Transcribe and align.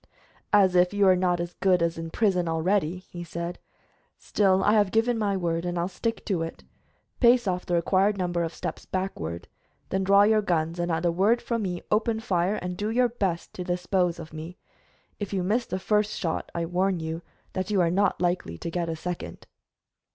"As 0.51 0.73
if 0.75 0.95
you 0.95 1.07
are 1.07 1.15
not 1.15 1.39
as 1.39 1.53
good 1.59 1.83
as 1.83 1.95
in 1.95 2.09
prison 2.09 2.47
already," 2.49 2.97
he 3.11 3.23
said. 3.23 3.59
"Still, 4.17 4.63
I 4.63 4.73
have 4.73 4.89
given 4.89 5.15
my 5.15 5.37
word, 5.37 5.63
and 5.63 5.77
I'll 5.77 5.87
stick 5.87 6.25
to 6.25 6.41
it. 6.41 6.63
Pace 7.19 7.45
off 7.47 7.67
the 7.67 7.75
required 7.75 8.17
number 8.17 8.41
of 8.41 8.51
steps 8.51 8.83
backward, 8.83 9.47
then 9.89 10.03
draw 10.03 10.23
your 10.23 10.41
guns, 10.41 10.79
and 10.79 10.91
at 10.91 11.03
the 11.03 11.11
word 11.11 11.39
from 11.39 11.61
me 11.61 11.83
open 11.91 12.19
fire, 12.19 12.55
and 12.55 12.77
do 12.77 12.89
your 12.89 13.09
best 13.09 13.53
to 13.53 13.63
dispose 13.63 14.17
of 14.17 14.33
me. 14.33 14.57
If 15.19 15.33
you 15.33 15.43
miss 15.43 15.67
the 15.67 15.77
first 15.77 16.17
shot 16.17 16.51
I 16.55 16.65
warn 16.65 16.99
you 16.99 17.21
that 17.53 17.69
you 17.69 17.79
are 17.79 17.91
not 17.91 18.19
likely 18.19 18.57
to 18.57 18.71
get 18.71 18.89
a 18.89 18.95
second." 18.95 19.45